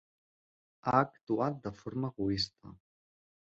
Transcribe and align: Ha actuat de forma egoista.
Ha 0.87 0.95
actuat 1.03 1.61
de 1.69 1.75
forma 1.85 2.13
egoista. 2.13 2.77